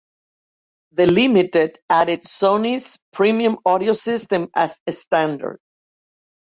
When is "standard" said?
4.93-5.59